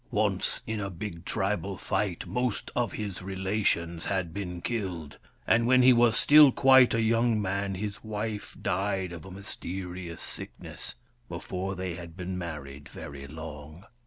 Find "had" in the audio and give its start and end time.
4.05-4.33, 11.93-12.17